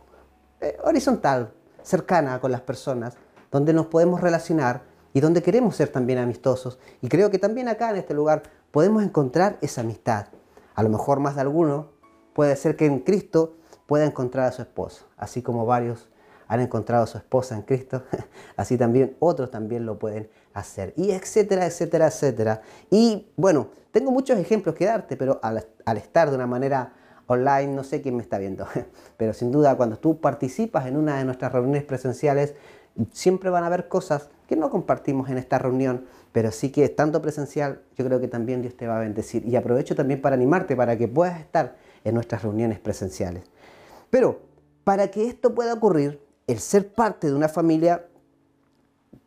eh, 0.60 0.76
horizontal, 0.84 1.52
cercana 1.82 2.40
con 2.40 2.52
las 2.52 2.60
personas, 2.60 3.16
donde 3.50 3.72
nos 3.72 3.86
podemos 3.86 4.20
relacionar 4.20 4.82
y 5.12 5.18
donde 5.18 5.42
queremos 5.42 5.74
ser 5.74 5.88
también 5.88 6.20
amistosos. 6.20 6.78
Y 7.02 7.08
creo 7.08 7.32
que 7.32 7.40
también 7.40 7.66
acá 7.66 7.90
en 7.90 7.96
este 7.96 8.14
lugar 8.14 8.44
podemos 8.70 9.02
encontrar 9.02 9.58
esa 9.60 9.80
amistad. 9.80 10.28
A 10.76 10.84
lo 10.84 10.88
mejor 10.88 11.18
más 11.18 11.34
de 11.34 11.40
alguno 11.40 11.88
puede 12.32 12.54
ser 12.54 12.76
que 12.76 12.86
en 12.86 13.00
Cristo 13.00 13.56
pueda 13.86 14.04
encontrar 14.04 14.46
a 14.46 14.52
su 14.52 14.62
esposo, 14.62 15.06
así 15.16 15.42
como 15.42 15.66
varios 15.66 16.08
han 16.54 16.60
encontrado 16.60 17.04
a 17.04 17.06
su 17.06 17.18
esposa 17.18 17.54
en 17.54 17.62
Cristo, 17.62 18.02
así 18.56 18.78
también 18.78 19.16
otros 19.18 19.50
también 19.50 19.84
lo 19.84 19.98
pueden 19.98 20.28
hacer. 20.54 20.94
Y 20.96 21.10
etcétera, 21.10 21.66
etcétera, 21.66 22.06
etcétera. 22.06 22.62
Y 22.90 23.28
bueno, 23.36 23.68
tengo 23.90 24.10
muchos 24.10 24.38
ejemplos 24.38 24.74
que 24.74 24.86
darte, 24.86 25.16
pero 25.16 25.40
al, 25.42 25.58
estar 25.96 26.30
de 26.30 26.36
una 26.36 26.46
manera 26.46 26.92
online, 27.26 27.68
no 27.68 27.84
sé 27.84 28.02
quién 28.02 28.16
me 28.16 28.22
está 28.22 28.38
viendo, 28.38 28.66
pero 29.16 29.32
sin 29.32 29.50
duda 29.50 29.76
cuando 29.76 29.98
tú 29.98 30.20
participas 30.20 30.86
en 30.86 30.96
una 30.96 31.18
de 31.18 31.24
nuestras 31.24 31.52
reuniones 31.52 31.84
presenciales, 31.84 32.54
siempre 33.12 33.50
van 33.50 33.64
a 33.64 33.66
haber 33.66 33.88
cosas 33.88 34.30
que 34.46 34.56
no 34.56 34.70
compartimos 34.70 35.30
en 35.30 35.38
esta 35.38 35.58
reunión, 35.58 36.04
pero 36.32 36.52
sí 36.52 36.70
que 36.70 36.84
estando 36.84 37.20
presencial, 37.22 37.80
yo 37.96 38.04
creo 38.04 38.20
que 38.20 38.28
también 38.28 38.62
Dios 38.62 38.76
te 38.76 38.86
va 38.86 38.98
a 38.98 39.00
bendecir. 39.00 39.46
Y 39.46 39.56
aprovecho 39.56 39.94
también 39.94 40.20
para 40.20 40.34
animarte 40.34 40.76
para 40.76 40.96
que 40.96 41.08
puedas 41.08 41.40
estar 41.40 41.76
en 42.04 42.14
nuestras 42.14 42.42
reuniones 42.42 42.78
presenciales. 42.78 43.44
Pero 44.10 44.40
para 44.84 45.10
que 45.10 45.26
esto 45.26 45.54
pueda 45.54 45.72
ocurrir, 45.72 46.20
el 46.46 46.58
ser 46.60 46.92
parte 46.92 47.28
de 47.28 47.34
una 47.34 47.48
familia, 47.48 48.08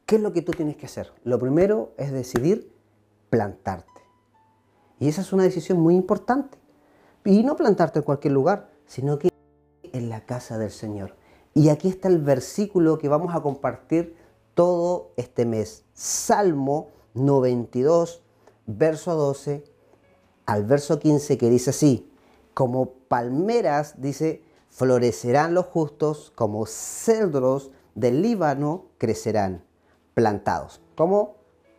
¿qué 0.05 0.17
es 0.17 0.21
lo 0.21 0.33
que 0.33 0.41
tú 0.41 0.51
tienes 0.51 0.77
que 0.77 0.85
hacer? 0.85 1.11
Lo 1.23 1.39
primero 1.39 1.93
es 1.97 2.11
decidir 2.11 2.71
plantarte. 3.29 4.01
Y 4.99 5.07
esa 5.07 5.21
es 5.21 5.33
una 5.33 5.43
decisión 5.43 5.79
muy 5.79 5.95
importante. 5.95 6.57
Y 7.25 7.43
no 7.43 7.55
plantarte 7.55 7.99
en 7.99 8.05
cualquier 8.05 8.33
lugar, 8.33 8.69
sino 8.85 9.19
que 9.19 9.29
en 9.83 10.09
la 10.09 10.25
casa 10.25 10.57
del 10.57 10.71
Señor. 10.71 11.15
Y 11.53 11.69
aquí 11.69 11.89
está 11.89 12.07
el 12.07 12.19
versículo 12.19 12.97
que 12.97 13.09
vamos 13.09 13.35
a 13.35 13.41
compartir 13.41 14.15
todo 14.53 15.11
este 15.17 15.45
mes. 15.45 15.85
Salmo 15.93 16.89
92, 17.15 18.21
verso 18.65 19.15
12 19.15 19.63
al 20.45 20.63
verso 20.63 20.99
15 20.99 21.37
que 21.37 21.49
dice 21.49 21.71
así, 21.71 22.09
como 22.53 22.91
palmeras, 23.07 24.01
dice, 24.01 24.41
florecerán 24.77 25.55
los 25.55 25.65
justos, 25.65 26.31
como 26.35 26.67
cedros 26.67 27.71
del 27.95 28.21
Líbano 28.21 28.85
crecerán, 28.99 29.63
plantados, 30.13 30.81
como 30.95 31.37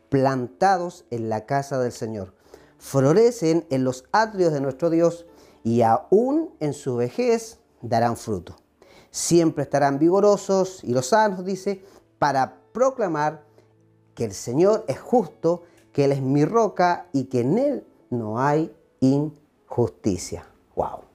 plantados 0.09 1.05
en 1.13 1.29
la 1.29 1.47
casa 1.47 1.79
del 1.79 1.93
Señor. 1.93 2.35
Florecen 2.79 3.65
en 3.71 3.85
los 3.85 4.05
atrios 4.11 4.53
de 4.53 4.61
nuestro 4.61 4.91
Dios 4.91 5.27
y 5.63 5.83
aún 5.83 6.51
en 6.59 6.73
su 6.73 6.97
vejez 6.97 7.61
darán 7.83 8.17
fruto. 8.17 8.57
Siempre 9.13 9.63
estarán 9.63 10.01
vigorosos 10.01 10.83
y 10.83 10.93
los 10.93 11.07
sanos, 11.07 11.45
dice, 11.45 11.85
para 12.19 12.57
proclamar 12.73 13.45
que 14.17 14.25
el 14.25 14.33
Señor 14.33 14.85
es 14.89 14.99
justo, 14.99 15.63
que 15.93 16.07
Él 16.07 16.11
es 16.11 16.21
mi 16.21 16.45
roca 16.45 17.07
y 17.13 17.27
que 17.27 17.43
en 17.43 17.59
Él 17.59 17.87
no 18.11 18.41
hay 18.41 18.75
injusticia. 18.99 20.49
¡Wow! 20.75 21.08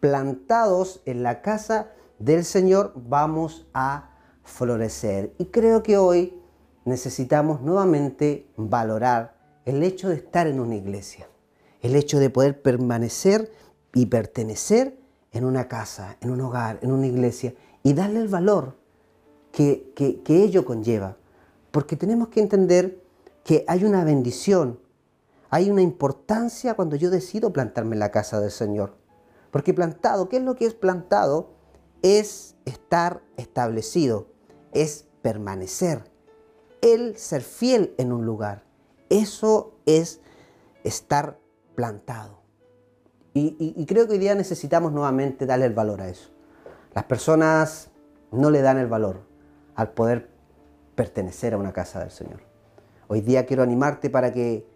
Plantados 0.00 1.02
en 1.06 1.22
la 1.22 1.42
casa 1.42 1.92
del 2.18 2.44
Señor 2.44 2.92
vamos 2.94 3.66
a 3.74 4.10
florecer. 4.44 5.34
Y 5.38 5.46
creo 5.46 5.82
que 5.82 5.98
hoy 5.98 6.40
necesitamos 6.84 7.60
nuevamente 7.60 8.48
valorar 8.56 9.36
el 9.64 9.82
hecho 9.82 10.08
de 10.08 10.16
estar 10.16 10.46
en 10.46 10.60
una 10.60 10.76
iglesia, 10.76 11.28
el 11.82 11.96
hecho 11.96 12.18
de 12.18 12.30
poder 12.30 12.62
permanecer 12.62 13.52
y 13.94 14.06
pertenecer 14.06 14.98
en 15.32 15.44
una 15.44 15.68
casa, 15.68 16.16
en 16.20 16.30
un 16.30 16.40
hogar, 16.40 16.78
en 16.82 16.92
una 16.92 17.06
iglesia 17.06 17.54
y 17.82 17.92
darle 17.92 18.20
el 18.20 18.28
valor 18.28 18.76
que, 19.52 19.92
que 19.94 20.42
ello 20.42 20.64
conlleva. 20.64 21.16
Porque 21.70 21.96
tenemos 21.96 22.28
que 22.28 22.40
entender 22.40 23.02
que 23.44 23.64
hay 23.66 23.84
una 23.84 24.04
bendición, 24.04 24.78
hay 25.50 25.70
una 25.70 25.82
importancia 25.82 26.74
cuando 26.74 26.96
yo 26.96 27.10
decido 27.10 27.52
plantarme 27.52 27.96
en 27.96 28.00
la 28.00 28.10
casa 28.10 28.40
del 28.40 28.50
Señor. 28.50 28.97
Porque 29.50 29.74
plantado, 29.74 30.28
¿qué 30.28 30.38
es 30.38 30.42
lo 30.42 30.56
que 30.56 30.66
es 30.66 30.74
plantado? 30.74 31.50
Es 32.02 32.56
estar 32.64 33.22
establecido, 33.36 34.28
es 34.72 35.06
permanecer, 35.22 36.04
el 36.80 37.16
ser 37.16 37.42
fiel 37.42 37.94
en 37.98 38.12
un 38.12 38.24
lugar. 38.24 38.64
Eso 39.08 39.74
es 39.86 40.20
estar 40.84 41.38
plantado. 41.74 42.38
Y, 43.34 43.86
creo 43.86 44.06
que 44.06 44.14
hoy 44.14 44.18
día 44.18 44.34
necesitamos 44.34 44.90
nuevamente 44.90 45.46
darle 45.46 45.66
el 45.66 45.72
valor 45.72 46.00
a 46.00 46.08
eso. 46.08 46.30
Las 46.92 47.04
personas 47.04 47.90
no 48.32 48.50
le 48.50 48.62
dan 48.62 48.78
el 48.78 48.88
valor 48.88 49.20
al 49.76 49.92
poder 49.92 50.28
pertenecer 50.96 51.54
a 51.54 51.56
una 51.56 51.72
casa 51.72 52.00
del 52.00 52.10
Señor. 52.10 52.40
Hoy 53.06 53.20
día 53.20 53.46
quiero 53.46 53.62
animarte 53.62 54.10
para 54.10 54.32
que 54.32 54.66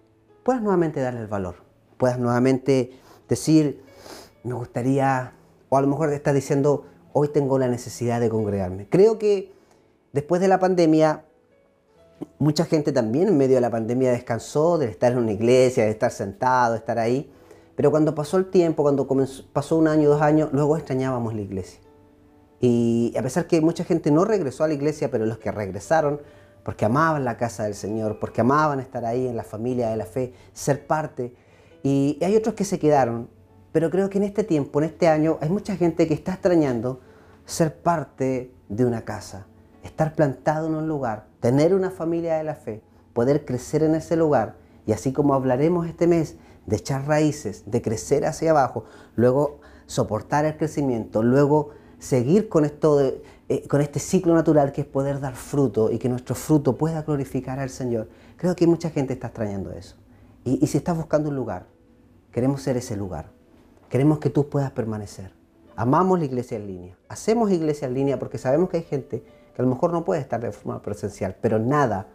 puedas 0.45 0.63
nuevamente 0.63 1.01
darle 1.01 1.21
el 1.21 1.27
valor, 1.27 1.57
puedas 1.97 2.21
nuevamente 2.21 2.93
decir, 3.29 3.83
me 4.45 4.55
gustaría, 4.55 5.33
o 5.69 5.77
a 5.77 5.81
lo 5.81 5.87
mejor 5.87 6.13
estás 6.13 6.35
diciendo, 6.35 6.87
hoy 7.13 7.29
tengo 7.29 7.59
la 7.59 7.69
necesidad 7.69 8.21
de 8.21 8.29
congregarme. 8.29 8.89
Creo 8.89 9.19
que 9.19 9.53
después 10.13 10.41
de 10.41 10.49
la 10.49 10.59
pandemia, 10.59 11.25
mucha 12.39 12.65
gente 12.65 12.93
también 12.93 13.29
en 13.29 13.37
medio 13.37 13.57
de 13.57 13.61
la 13.61 13.71
pandemia 13.71 14.11
descansó 14.11 14.79
de 14.79 14.87
estar 14.87 15.13
en 15.13 15.19
una 15.19 15.33
iglesia, 15.33 15.85
de 15.85 15.91
estar 15.91 16.11
sentado, 16.11 16.73
de 16.73 16.79
estar 16.79 16.99
ahí. 16.99 17.31
Pero 17.77 17.91
cuando 17.91 18.15
pasó 18.15 18.37
el 18.37 18.51
tiempo, 18.51 18.83
cuando 18.83 19.07
pasó 19.53 19.77
un 19.77 19.89
año, 19.89 20.11
dos 20.11 20.23
años, 20.23 20.51
luego 20.53 20.77
extrañábamos 20.77 21.35
la 21.35 21.41
iglesia. 21.41 21.81
Y 22.61 23.15
a 23.19 23.23
pesar 23.23 23.47
que 23.47 23.61
mucha 23.61 23.85
gente 23.85 24.11
no 24.11 24.25
regresó 24.25 24.65
a 24.65 24.69
la 24.69 24.75
iglesia, 24.75 25.11
pero 25.11 25.27
los 25.27 25.39
que 25.39 25.51
regresaron, 25.51 26.21
porque 26.65 26.85
amaban 26.85 27.25
la 27.25 27.37
casa 27.37 27.65
del 27.65 27.75
Señor, 27.75 28.19
porque 28.21 28.41
amaban 28.41 28.79
estar 28.79 29.05
ahí 29.05 29.27
en 29.27 29.37
la 29.37 29.43
familia 29.43 29.91
de 29.91 29.97
la 29.97 30.05
fe, 30.05 30.33
ser 30.53 30.87
parte. 30.87 31.35
Y 31.83 32.19
hay 32.23 32.37
otros 32.37 32.55
que 32.55 32.65
se 32.65 32.79
quedaron, 32.79 33.29
pero 33.73 33.91
creo 33.91 34.09
que 34.11 34.19
en 34.19 34.25
este 34.25 34.45
tiempo, 34.45 34.81
en 34.81 34.87
este 34.87 35.09
año, 35.09 35.39
hay 35.41 35.49
mucha 35.49 35.77
gente 35.77 36.07
que 36.07 36.15
está 36.15 36.35
extrañando 36.35 37.01
ser 37.45 37.77
parte 37.77 38.53
de 38.69 38.85
una 38.85 39.03
casa, 39.03 39.47
estar 39.83 40.15
plantado 40.15 40.69
en 40.69 40.75
un 40.75 40.89
lugar, 40.89 41.27
tener 41.41 41.75
una 41.75 41.91
familia 41.91 42.37
de 42.37 42.45
la 42.45 42.55
fe, 42.55 42.83
poder 43.13 43.45
crecer 43.45 43.83
en 43.83 43.95
ese 43.95 44.17
lugar. 44.17 44.57
Y 44.87 44.93
así 44.93 45.13
como 45.13 45.35
hablaremos 45.35 45.87
este 45.87 46.07
mes 46.07 46.37
de 46.67 46.77
echar 46.77 47.07
raíces, 47.07 47.65
de 47.67 47.83
crecer 47.83 48.25
hacia 48.25 48.51
abajo, 48.51 48.85
luego 49.17 49.61
soportar 49.87 50.45
el 50.45 50.57
crecimiento, 50.57 51.23
luego 51.23 51.71
seguir 51.99 52.49
con 52.49 52.65
esto 52.65 52.97
de, 52.99 53.23
eh, 53.49 53.69
con 53.69 53.81
este 53.81 53.99
ciclo 53.99 54.35
natural 54.35 54.73
que 54.73 54.81
es 54.81 54.87
poder 54.87 55.21
dar 55.21 55.35
fruto 55.35 55.91
y 55.91 55.99
que 55.99 56.09
nuestro 56.09 56.35
fruto 56.35 56.77
pueda 56.77 57.03
glorificar 57.03 57.59
al 57.59 57.71
Señor. 57.71 58.09
Creo 58.37 58.57
que 58.57 58.67
mucha 58.67 58.91
gente 58.91 59.13
está 59.13 59.29
extrañando 59.29 59.73
eso. 59.73 59.97
Y, 60.45 60.67
si 60.67 60.79
estás 60.79 60.97
buscando 60.97 61.29
un 61.29 61.37
lugar, 61.37 61.67
queremos 62.33 62.63
ser 62.63 62.77
ese 62.77 62.97
lugar. 62.97 63.31
Queremos 63.93 64.21
que 64.21 64.31
tú 64.31 64.49
puedas 64.49 64.71
permanecer. 64.71 65.33
Amamos 65.77 66.19
la 66.19 66.25
iglesia 66.25 66.57
en 66.57 66.67
línea. 66.67 66.97
Hacemos 67.11 67.51
iglesia 67.51 67.87
en 67.87 67.93
línea 67.93 68.19
porque 68.19 68.39
sabemos 68.39 68.71
que 68.71 68.79
hay 68.79 68.85
gente 68.85 69.23
que 69.55 69.61
a 69.61 69.63
lo 69.63 69.71
mejor 69.71 69.93
no 69.93 70.03
puede 70.03 70.23
estar 70.23 70.41
de 70.41 70.51
forma 70.51 70.81
presencial, 70.81 71.37
pero 71.43 71.59
nada, 71.59 72.07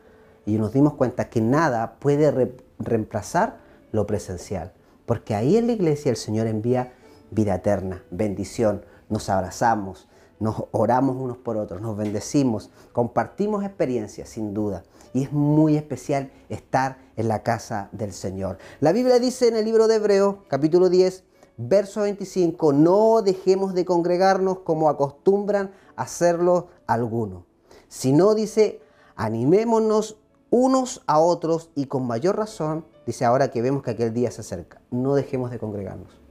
y 0.47 0.57
nos 0.57 0.73
dimos 0.73 0.95
cuenta 0.95 1.29
que 1.29 1.39
nada 1.39 1.99
puede 1.99 2.55
reemplazar 2.79 3.59
lo 3.91 4.07
presencial. 4.07 4.73
Porque 5.05 5.35
ahí 5.35 5.55
en 5.55 5.67
la 5.67 5.73
iglesia 5.73 6.09
el 6.09 6.17
Señor 6.17 6.47
envía 6.47 6.93
vida 7.29 7.53
eterna, 7.53 8.03
bendición, 8.09 8.83
nos 9.07 9.29
abrazamos, 9.29 10.07
nos 10.39 10.63
oramos 10.71 11.15
unos 11.15 11.37
por 11.37 11.57
otros, 11.57 11.79
nos 11.79 11.95
bendecimos, 11.95 12.71
compartimos 12.91 13.63
experiencias 13.63 14.29
sin 14.29 14.55
duda. 14.55 14.81
Y 15.13 15.25
es 15.25 15.31
muy 15.31 15.77
especial 15.77 16.31
estar 16.49 16.97
en 17.17 17.27
la 17.27 17.43
casa 17.43 17.89
del 17.91 18.13
Señor. 18.13 18.57
La 18.79 18.93
Biblia 18.93 19.19
dice 19.19 19.47
en 19.47 19.57
el 19.57 19.65
libro 19.65 19.87
de 19.87 19.97
Hebreos, 19.97 20.37
capítulo 20.47 20.89
10, 20.89 21.26
verso 21.57 22.01
25, 22.01 22.71
no 22.71 23.21
dejemos 23.21 23.73
de 23.73 23.83
congregarnos 23.83 24.59
como 24.59 24.89
acostumbran 24.89 25.71
hacerlo 25.95 26.67
algunos, 26.85 27.43
sino 27.87 28.35
dice, 28.35 28.79
animémonos 29.15 30.17
unos 30.49 31.03
a 31.07 31.19
otros 31.19 31.71
y 31.75 31.87
con 31.87 32.05
mayor 32.05 32.37
razón, 32.37 32.85
dice 33.05 33.25
ahora 33.25 33.49
que 33.49 33.61
vemos 33.61 33.83
que 33.83 33.91
aquel 33.91 34.13
día 34.13 34.31
se 34.31 34.41
acerca, 34.41 34.81
no 34.91 35.15
dejemos 35.15 35.51
de 35.51 35.59
congregarnos, 35.59 36.21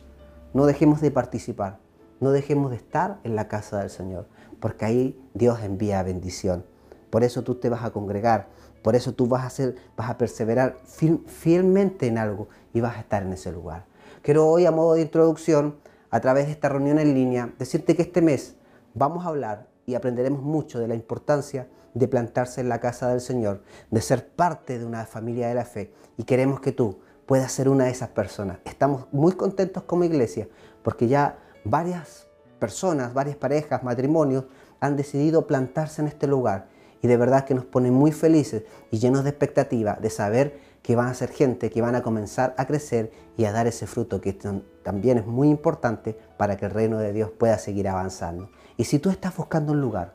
no 0.55 0.65
dejemos 0.65 1.01
de 1.01 1.11
participar, 1.11 1.81
no 2.21 2.31
dejemos 2.31 2.71
de 2.71 2.77
estar 2.77 3.19
en 3.25 3.37
la 3.37 3.49
casa 3.49 3.81
del 3.81 3.91
Señor, 3.91 4.27
porque 4.61 4.85
ahí 4.85 5.29
Dios 5.35 5.61
envía 5.63 6.03
bendición. 6.03 6.65
Por 7.11 7.25
eso 7.25 7.43
tú 7.43 7.57
te 7.57 7.69
vas 7.69 7.85
a 7.85 7.91
congregar, 7.91 8.49
por 8.83 8.97
eso 8.97 9.13
tú 9.13 9.27
vas 9.27 9.43
a, 9.43 9.47
hacer, 9.47 9.77
vas 9.97 10.09
a 10.09 10.19
perseverar 10.19 10.79
fielmente 11.27 12.07
en 12.07 12.19
algo 12.19 12.49
y 12.73 12.81
vas 12.81 12.97
a 12.97 13.01
estar 13.01 13.23
en 13.23 13.33
ese 13.33 13.53
lugar. 13.53 13.85
Quiero 14.27 14.49
hoy 14.49 14.67
a 14.67 14.73
modo 14.73 14.95
de 14.95 15.03
introducción, 15.03 15.77
a 16.11 16.19
través 16.19 16.47
de 16.47 16.51
esta 16.51 16.69
reunión 16.69 16.99
en 16.99 17.15
línea, 17.15 17.55
decirte 17.61 17.95
que 17.95 18.03
este 18.03 18.23
mes 18.23 18.57
vamos 18.93 19.25
a 19.25 19.29
hablar 19.29 19.69
y 19.87 19.95
aprenderemos 19.95 20.43
mucho 20.43 20.81
de 20.81 20.89
la 20.89 20.97
importancia 20.97 21.69
de 21.95 22.09
plantarse 22.09 22.61
en 22.61 22.69
la 22.69 22.81
casa 22.81 23.09
del 23.09 23.21
Señor, 23.21 23.63
de 23.89 24.01
ser 24.01 24.29
parte 24.31 24.81
de 24.81 24.85
una 24.85 25.07
familia 25.07 25.47
de 25.47 25.55
la 25.55 25.65
fe 25.65 25.93
y 26.17 26.25
queremos 26.25 26.59
que 26.59 26.73
tú 26.73 26.99
puedas 27.25 27.53
ser 27.53 27.69
una 27.69 27.85
de 27.85 27.93
esas 27.93 28.09
personas. 28.09 28.59
Estamos 28.65 29.07
muy 29.13 29.31
contentos 29.35 29.85
como 29.85 30.03
iglesia 30.03 30.49
porque 30.83 31.07
ya 31.07 31.39
varias 31.63 32.27
personas, 32.59 33.15
varias 33.15 33.37
parejas, 33.37 33.85
matrimonios 33.85 34.47
han 34.81 34.97
decidido 34.97 35.47
plantarse 35.47 36.03
en 36.03 36.09
este 36.09 36.27
lugar 36.27 36.67
y 37.01 37.07
de 37.07 37.17
verdad 37.17 37.45
que 37.45 37.55
nos 37.55 37.65
pone 37.65 37.93
muy 37.93 38.11
felices 38.11 38.65
y 38.91 38.99
llenos 38.99 39.23
de 39.23 39.31
expectativa 39.31 39.97
de 40.03 40.11
saber 40.11 40.59
que 40.87 40.95
van 40.95 41.09
a 41.09 41.15
ser 41.15 41.31
gente 41.31 41.69
que 41.69 41.83
van 41.83 41.97
a 41.97 42.03
comenzar 42.03 42.55
a 42.57 42.65
crecer 42.65 43.11
y 43.37 43.45
a 43.45 43.51
dar 43.51 43.67
ese 43.67 43.89
fruto 43.89 44.21
que 44.21 44.39
también 44.85 45.19
es 45.19 45.27
muy 45.27 45.49
importante 45.49 46.17
para 46.37 46.57
que 46.57 46.67
el 46.67 46.71
reino 46.71 46.99
de 46.99 47.13
Dios 47.13 47.29
pueda 47.29 47.59
seguir 47.59 47.89
avanzando. 47.89 48.51
Y 48.77 48.85
si 48.85 49.01
tú 49.01 49.11
estás 49.11 49.37
buscando 49.37 49.73
un 49.73 49.81
lugar, 49.81 50.15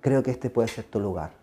creo 0.00 0.24
que 0.24 0.32
este 0.32 0.50
puede 0.50 0.66
ser 0.66 0.86
tu 0.86 0.98
lugar. 0.98 1.34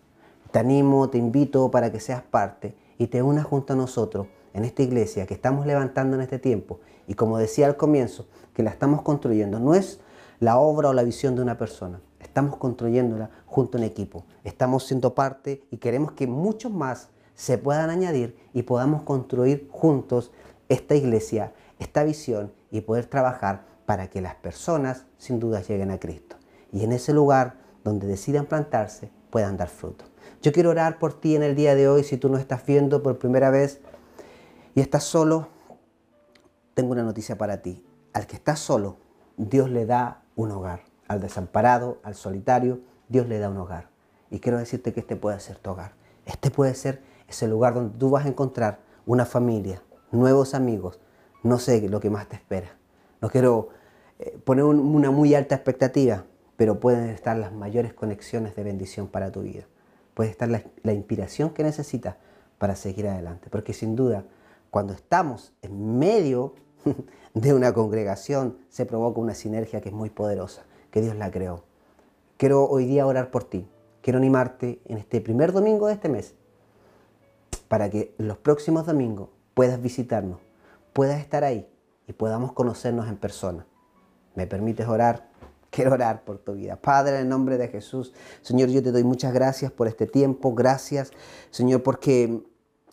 Te 0.50 0.58
animo, 0.58 1.08
te 1.08 1.16
invito 1.16 1.70
para 1.70 1.90
que 1.90 2.00
seas 2.00 2.20
parte 2.20 2.74
y 2.98 3.06
te 3.06 3.22
unas 3.22 3.46
junto 3.46 3.72
a 3.72 3.76
nosotros 3.76 4.26
en 4.52 4.66
esta 4.66 4.82
iglesia 4.82 5.24
que 5.24 5.32
estamos 5.32 5.64
levantando 5.64 6.14
en 6.14 6.20
este 6.20 6.38
tiempo 6.38 6.80
y 7.06 7.14
como 7.14 7.38
decía 7.38 7.64
al 7.64 7.78
comienzo, 7.78 8.28
que 8.52 8.62
la 8.62 8.68
estamos 8.68 9.00
construyendo, 9.00 9.58
no 9.58 9.74
es 9.74 10.00
la 10.38 10.58
obra 10.58 10.90
o 10.90 10.92
la 10.92 11.02
visión 11.02 11.34
de 11.34 11.40
una 11.40 11.56
persona, 11.56 12.02
estamos 12.20 12.58
construyéndola 12.58 13.30
junto 13.46 13.78
en 13.78 13.84
equipo, 13.84 14.26
estamos 14.44 14.84
siendo 14.84 15.14
parte 15.14 15.64
y 15.70 15.78
queremos 15.78 16.12
que 16.12 16.26
muchos 16.26 16.70
más 16.70 17.08
se 17.34 17.58
puedan 17.58 17.90
añadir 17.90 18.36
y 18.52 18.62
podamos 18.62 19.02
construir 19.02 19.68
juntos 19.70 20.32
esta 20.68 20.94
iglesia, 20.94 21.52
esta 21.78 22.04
visión 22.04 22.52
y 22.70 22.80
poder 22.82 23.06
trabajar 23.06 23.64
para 23.86 24.08
que 24.08 24.20
las 24.20 24.34
personas 24.36 25.04
sin 25.18 25.40
duda 25.40 25.60
lleguen 25.60 25.90
a 25.90 25.98
Cristo. 25.98 26.36
Y 26.72 26.84
en 26.84 26.92
ese 26.92 27.12
lugar 27.12 27.56
donde 27.84 28.06
decidan 28.06 28.46
plantarse 28.46 29.10
puedan 29.30 29.56
dar 29.56 29.68
fruto. 29.68 30.04
Yo 30.42 30.52
quiero 30.52 30.70
orar 30.70 30.98
por 30.98 31.18
ti 31.18 31.36
en 31.36 31.42
el 31.42 31.54
día 31.54 31.74
de 31.74 31.88
hoy 31.88 32.04
si 32.04 32.16
tú 32.16 32.28
no 32.28 32.38
estás 32.38 32.64
viendo 32.64 33.02
por 33.02 33.18
primera 33.18 33.50
vez 33.50 33.80
y 34.74 34.80
estás 34.80 35.04
solo, 35.04 35.48
tengo 36.74 36.92
una 36.92 37.02
noticia 37.02 37.38
para 37.38 37.62
ti. 37.62 37.84
Al 38.12 38.26
que 38.26 38.36
está 38.36 38.56
solo, 38.56 38.98
Dios 39.36 39.70
le 39.70 39.86
da 39.86 40.22
un 40.36 40.50
hogar. 40.50 40.82
Al 41.08 41.20
desamparado, 41.20 41.98
al 42.02 42.14
solitario, 42.14 42.80
Dios 43.08 43.28
le 43.28 43.38
da 43.38 43.50
un 43.50 43.58
hogar. 43.58 43.88
Y 44.30 44.40
quiero 44.40 44.58
decirte 44.58 44.92
que 44.92 45.00
este 45.00 45.16
puede 45.16 45.38
ser 45.40 45.58
tu 45.58 45.70
hogar. 45.70 45.92
Este 46.26 46.50
puede 46.50 46.74
ser 46.74 47.02
ese 47.34 47.48
lugar 47.48 47.74
donde 47.74 47.98
tú 47.98 48.10
vas 48.10 48.24
a 48.24 48.28
encontrar 48.28 48.78
una 49.06 49.24
familia, 49.24 49.82
nuevos 50.12 50.54
amigos. 50.54 51.00
No 51.42 51.58
sé 51.58 51.88
lo 51.88 52.00
que 52.00 52.10
más 52.10 52.28
te 52.28 52.36
espera. 52.36 52.76
No 53.20 53.28
quiero 53.28 53.68
eh, 54.18 54.38
poner 54.44 54.64
una 54.64 55.10
muy 55.10 55.34
alta 55.34 55.54
expectativa, 55.54 56.24
pero 56.56 56.80
pueden 56.80 57.10
estar 57.10 57.36
las 57.36 57.52
mayores 57.52 57.92
conexiones 57.92 58.54
de 58.54 58.62
bendición 58.62 59.08
para 59.08 59.32
tu 59.32 59.42
vida. 59.42 59.64
Puede 60.14 60.30
estar 60.30 60.48
la, 60.48 60.62
la 60.82 60.92
inspiración 60.92 61.50
que 61.50 61.64
necesitas 61.64 62.16
para 62.58 62.76
seguir 62.76 63.08
adelante. 63.08 63.50
Porque 63.50 63.74
sin 63.74 63.96
duda, 63.96 64.24
cuando 64.70 64.92
estamos 64.92 65.52
en 65.62 65.98
medio 65.98 66.54
de 67.34 67.52
una 67.52 67.74
congregación, 67.74 68.58
se 68.68 68.86
provoca 68.86 69.20
una 69.20 69.34
sinergia 69.34 69.80
que 69.80 69.88
es 69.88 69.94
muy 69.94 70.10
poderosa, 70.10 70.62
que 70.90 71.00
Dios 71.00 71.16
la 71.16 71.30
creó. 71.30 71.64
Quiero 72.36 72.64
hoy 72.68 72.86
día 72.86 73.06
orar 73.06 73.30
por 73.30 73.44
ti. 73.44 73.68
Quiero 74.02 74.18
animarte 74.18 74.80
en 74.84 74.98
este 74.98 75.20
primer 75.20 75.52
domingo 75.52 75.88
de 75.88 75.94
este 75.94 76.08
mes 76.08 76.34
para 77.74 77.90
que 77.90 78.14
los 78.18 78.38
próximos 78.38 78.86
domingos 78.86 79.30
puedas 79.52 79.82
visitarnos, 79.82 80.38
puedas 80.92 81.18
estar 81.18 81.42
ahí 81.42 81.68
y 82.06 82.12
podamos 82.12 82.52
conocernos 82.52 83.08
en 83.08 83.16
persona. 83.16 83.66
¿Me 84.36 84.46
permites 84.46 84.86
orar? 84.86 85.28
Quiero 85.70 85.90
orar 85.90 86.22
por 86.22 86.38
tu 86.38 86.52
vida. 86.52 86.76
Padre, 86.76 87.16
en 87.16 87.22
el 87.22 87.28
nombre 87.28 87.58
de 87.58 87.66
Jesús, 87.66 88.12
Señor, 88.42 88.68
yo 88.68 88.80
te 88.80 88.92
doy 88.92 89.02
muchas 89.02 89.34
gracias 89.34 89.72
por 89.72 89.88
este 89.88 90.06
tiempo. 90.06 90.54
Gracias, 90.54 91.10
Señor, 91.50 91.82
porque 91.82 92.44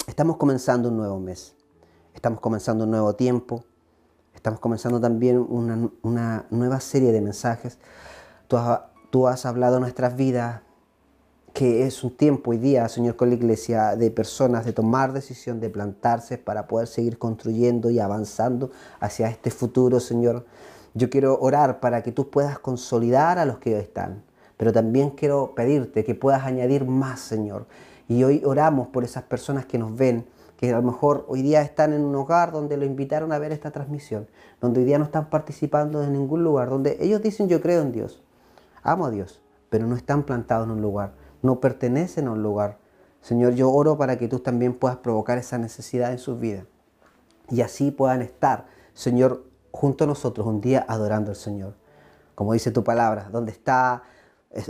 estamos 0.08 0.38
comenzando 0.38 0.90
un 0.90 0.98
nuevo 0.98 1.20
mes. 1.20 1.54
Estamos 2.16 2.40
comenzando 2.40 2.86
un 2.86 2.90
nuevo 2.90 3.14
tiempo. 3.14 3.64
Estamos 4.34 4.60
comenzando 4.60 5.00
también 5.00 5.46
una, 5.48 6.48
nueva 6.50 6.80
serie 6.80 7.12
de 7.12 7.22
mensajes. 7.22 7.78
Tú 9.12 9.28
has, 9.28 9.46
hablado 9.46 9.80
nuestras 9.80 10.16
vidas 10.16 10.64
que 11.54 11.86
es 11.86 12.04
un 12.04 12.12
tiempo 12.12 12.52
hoy 12.52 12.58
día, 12.58 12.88
Señor, 12.88 13.16
con 13.16 13.30
la 13.30 13.36
iglesia, 13.36 13.96
de 13.96 14.10
personas 14.10 14.66
de 14.66 14.74
tomar 14.74 15.12
decisión, 15.12 15.60
de 15.60 15.70
plantarse 15.70 16.38
para 16.38 16.68
poder 16.68 16.88
seguir 16.88 17.18
construyendo 17.18 17.90
y 17.90 18.00
avanzando 18.00 18.72
hacia 19.00 19.28
este 19.28 19.52
futuro, 19.52 20.00
Señor. 20.00 20.46
Yo 20.94 21.10
quiero 21.10 21.40
orar 21.40 21.80
para 21.80 22.04
que 22.04 22.12
tú 22.12 22.30
puedas 22.30 22.60
consolidar 22.60 23.38
a 23.38 23.46
los 23.46 23.58
que 23.58 23.78
están, 23.80 24.24
pero 24.58 24.72
también 24.72 25.12
quiero 25.12 25.54
pedirte 25.56 26.04
que 26.04 26.16
puedas 26.16 26.44
añadir 26.44 26.86
más, 26.86 27.20
Señor. 27.20 27.66
Y 28.08 28.24
hoy 28.24 28.42
oramos 28.46 28.88
por 28.88 29.04
esas 29.04 29.24
personas 29.24 29.66
que 29.66 29.78
nos 29.78 29.96
ven, 29.96 30.26
que 30.58 30.72
a 30.72 30.78
lo 30.78 30.84
mejor 30.84 31.26
hoy 31.28 31.42
día 31.42 31.62
están 31.62 31.92
en 31.94 32.04
un 32.04 32.16
hogar 32.16 32.52
donde 32.52 32.78
lo 32.78 32.86
invitaron 32.86 33.34
a 33.34 33.40
ver 33.40 33.52
esta 33.52 33.72
transmisión, 33.72 34.28
donde 34.62 34.82
hoy 34.82 34.86
día 34.86 35.00
no 35.00 35.06
están 35.06 35.30
participando 35.30 36.04
en 36.04 36.14
ningún 36.14 36.44
lugar, 36.44 36.70
donde 36.70 36.98
ellos 37.02 37.22
dicen 37.22 37.50
yo 37.50 37.62
creo 37.62 37.82
en 37.82 37.92
Dios, 37.92 38.22
amo 38.84 39.06
a 39.06 39.12
Dios, 39.12 39.42
pero 39.70 39.88
no 39.88 39.96
están 39.96 40.24
plantados 40.24 40.68
en 40.68 40.74
un 40.74 40.82
lugar, 40.82 41.14
no 41.42 41.60
pertenecen 41.60 42.28
a 42.28 42.32
un 42.32 42.44
lugar. 42.44 42.78
Señor, 43.22 43.54
yo 43.54 43.72
oro 43.72 43.98
para 43.98 44.18
que 44.18 44.28
tú 44.28 44.40
también 44.40 44.74
puedas 44.74 44.98
provocar 44.98 45.38
esa 45.38 45.58
necesidad 45.58 46.12
en 46.12 46.18
sus 46.18 46.40
vidas 46.40 46.66
y 47.52 47.62
así 47.62 47.92
puedan 47.92 48.22
estar, 48.22 48.66
Señor, 48.94 49.44
junto 49.72 50.06
a 50.06 50.08
nosotros 50.08 50.48
un 50.48 50.62
día 50.62 50.86
adorando 50.88 51.32
al 51.32 51.36
Señor. 51.36 51.76
Como 52.34 52.54
dice 52.54 52.72
tu 52.72 52.84
palabra, 52.84 53.30
donde, 53.32 53.52
está, 53.52 54.04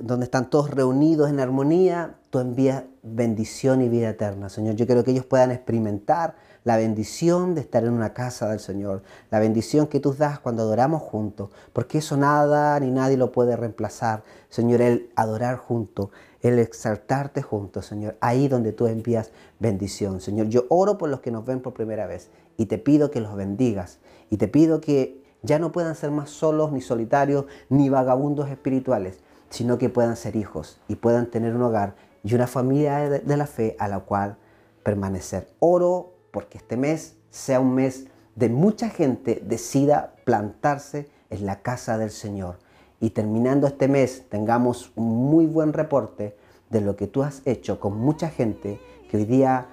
donde 0.01 0.25
están 0.25 0.49
todos 0.49 0.71
reunidos 0.71 1.29
en 1.29 1.39
armonía, 1.39 2.15
tú 2.29 2.39
envías 2.39 2.83
bendición 3.03 3.81
y 3.81 3.89
vida 3.89 4.09
eterna. 4.09 4.49
Señor, 4.49 4.75
yo 4.75 4.85
quiero 4.85 5.03
que 5.03 5.11
ellos 5.11 5.25
puedan 5.25 5.51
experimentar 5.51 6.35
la 6.63 6.77
bendición 6.77 7.55
de 7.55 7.61
estar 7.61 7.83
en 7.83 7.93
una 7.93 8.13
casa 8.13 8.49
del 8.49 8.59
Señor, 8.59 9.01
la 9.31 9.39
bendición 9.39 9.87
que 9.87 9.99
tú 9.99 10.13
das 10.13 10.39
cuando 10.39 10.63
adoramos 10.63 11.01
juntos, 11.01 11.49
porque 11.73 11.99
eso 11.99 12.17
nada 12.17 12.79
ni 12.79 12.91
nadie 12.91 13.17
lo 13.17 13.31
puede 13.31 13.55
reemplazar. 13.55 14.23
Señor, 14.49 14.81
el 14.81 15.09
adorar 15.15 15.57
juntos, 15.57 16.09
el 16.41 16.59
exaltarte 16.59 17.41
juntos, 17.41 17.85
Señor, 17.85 18.17
ahí 18.21 18.47
donde 18.47 18.73
tú 18.73 18.87
envías 18.87 19.31
bendición. 19.59 20.21
Señor, 20.21 20.47
yo 20.47 20.65
oro 20.69 20.97
por 20.97 21.09
los 21.09 21.19
que 21.21 21.31
nos 21.31 21.45
ven 21.45 21.61
por 21.61 21.73
primera 21.73 22.07
vez 22.07 22.29
y 22.57 22.65
te 22.65 22.77
pido 22.77 23.11
que 23.11 23.21
los 23.21 23.35
bendigas 23.35 23.99
y 24.29 24.37
te 24.37 24.47
pido 24.47 24.81
que 24.81 25.21
ya 25.43 25.59
no 25.59 25.71
puedan 25.71 25.95
ser 25.95 26.11
más 26.11 26.29
solos, 26.29 26.71
ni 26.71 26.81
solitarios, 26.81 27.45
ni 27.69 27.89
vagabundos 27.89 28.49
espirituales, 28.49 29.19
sino 29.49 29.77
que 29.77 29.89
puedan 29.89 30.15
ser 30.15 30.35
hijos 30.35 30.79
y 30.87 30.95
puedan 30.95 31.27
tener 31.27 31.55
un 31.55 31.63
hogar 31.63 31.95
y 32.23 32.35
una 32.35 32.47
familia 32.47 33.09
de 33.09 33.37
la 33.37 33.47
fe 33.47 33.75
a 33.79 33.87
la 33.87 33.99
cual 34.01 34.37
permanecer. 34.83 35.47
Oro 35.59 36.13
porque 36.31 36.57
este 36.57 36.77
mes 36.77 37.15
sea 37.29 37.59
un 37.59 37.75
mes 37.75 38.07
de 38.35 38.49
mucha 38.49 38.89
gente 38.89 39.41
decida 39.45 40.15
plantarse 40.25 41.09
en 41.29 41.45
la 41.45 41.61
casa 41.61 41.97
del 41.97 42.11
Señor. 42.11 42.59
Y 43.01 43.09
terminando 43.09 43.67
este 43.67 43.87
mes 43.87 44.29
tengamos 44.29 44.91
un 44.95 45.29
muy 45.29 45.47
buen 45.47 45.73
reporte 45.73 46.37
de 46.69 46.81
lo 46.81 46.95
que 46.95 47.07
tú 47.07 47.23
has 47.23 47.41
hecho 47.45 47.79
con 47.79 47.97
mucha 47.97 48.29
gente 48.29 48.79
que 49.09 49.17
hoy 49.17 49.25
día 49.25 49.65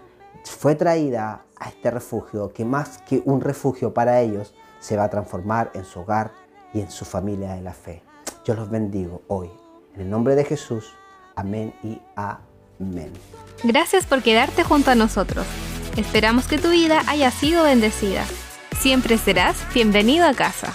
fue 0.45 0.75
traída 0.75 1.45
a 1.61 1.69
este 1.69 1.91
refugio, 1.91 2.53
que 2.53 2.65
más 2.65 2.99
que 3.07 3.23
un 3.25 3.41
refugio 3.41 3.93
para 3.93 4.21
ellos, 4.21 4.55
se 4.81 4.97
va 4.97 5.05
a 5.05 5.11
transformar 5.11 5.71
en 5.75 5.85
su 5.85 6.01
hogar 6.01 6.33
y 6.73 6.81
en 6.81 6.91
su 6.91 7.05
familia 7.05 7.55
de 7.55 7.63
la 7.63 7.73
fe. 7.73 8.03
Yo 8.45 8.55
los 8.55 8.71
bendigo 8.71 9.23
hoy. 9.29 9.51
En 9.95 10.03
el 10.03 10.11
nombre 10.11 10.35
de 10.35 10.45
Jesús. 10.45 10.95
Amén 11.37 11.75
y 11.83 12.01
amén. 12.17 13.13
Gracias 13.63 14.07
por 14.07 14.23
quedarte 14.23 14.65
junto 14.65 14.91
a 14.91 14.95
nosotros. 14.95 15.47
Esperamos 15.97 16.47
que 16.47 16.59
tu 16.59 16.71
vida 16.71 17.03
haya 17.09 17.31
sido 17.31 17.65
bendecida. 17.65 18.25
Siempre 18.79 19.19
serás 19.19 19.57
bienvenido 19.75 20.27
a 20.27 20.35
casa. 20.35 20.73